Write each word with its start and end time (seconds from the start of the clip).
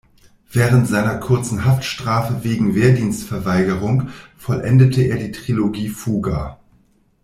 Während 0.51 0.87
seiner 0.87 1.17
kurzen 1.17 1.63
Haftstrafe 1.63 2.43
wegen 2.43 2.73
Wehrdienstverweigerung 2.73 4.09
vollendete 4.35 5.03
er 5.03 5.17
die 5.17 5.31
Trilogie 5.31 5.89
"Fuga". 5.89 6.57